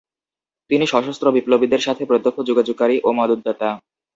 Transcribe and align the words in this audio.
তিনি 0.69 0.85
সশস্ত্র 0.87 1.27
বিপ্লবীদের 1.31 1.81
সাথে 1.81 2.03
প্রত্যক্ষ 2.05 2.37
যোগাযোগকারী 2.41 2.95
ও 3.03 3.09
মদতদাতা। 3.11 3.69